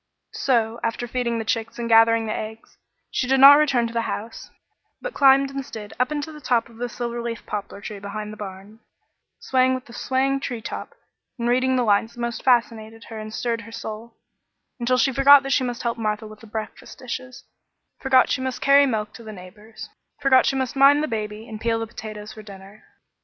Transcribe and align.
So, 0.33 0.79
after 0.83 1.07
feeding 1.07 1.37
the 1.37 1.45
chicks 1.45 1.77
and 1.77 1.87
gathering 1.87 2.25
the 2.25 2.33
eggs, 2.33 2.79
she 3.11 3.27
did 3.27 3.39
not 3.39 3.59
return 3.59 3.85
to 3.85 3.93
the 3.93 4.01
house, 4.09 4.49
but 4.99 5.13
climbed 5.13 5.51
instead 5.51 5.93
up 5.99 6.11
into 6.11 6.31
the 6.31 6.41
top 6.41 6.69
of 6.69 6.77
the 6.77 6.89
silver 6.89 7.21
leaf 7.21 7.45
poplar 7.45 7.81
behind 8.01 8.33
the 8.33 8.37
barn, 8.37 8.67
and 8.67 8.79
sat 8.79 8.79
there 8.79 8.95
long, 8.97 9.39
swaying 9.69 9.75
with 9.75 9.85
the 9.85 9.93
swaying 9.93 10.39
tree 10.39 10.59
top 10.59 10.95
and 11.37 11.47
reading 11.49 11.75
the 11.75 11.83
lines 11.83 12.15
that 12.15 12.19
most 12.19 12.41
fascinated 12.41 13.03
her 13.09 13.19
and 13.19 13.31
stirred 13.31 13.61
her 13.61 13.71
soul, 13.71 14.17
until 14.79 14.97
she 14.97 15.13
forgot 15.13 15.43
she 15.51 15.63
must 15.63 15.83
help 15.83 15.99
Martha 15.99 16.25
with 16.25 16.39
the 16.39 16.47
breakfast 16.47 16.97
dishes 16.97 17.43
forgot 17.99 18.27
she 18.27 18.41
must 18.41 18.59
carry 18.59 18.87
milk 18.87 19.13
to 19.13 19.23
the 19.23 19.31
neighbor's 19.31 19.87
forgot 20.19 20.47
she 20.47 20.55
must 20.55 20.75
mind 20.75 21.03
the 21.03 21.07
baby 21.07 21.47
and 21.47 21.61
peel 21.61 21.77
the 21.77 21.85
potatoes 21.85 22.33
for 22.33 22.41
dinner. 22.41 22.85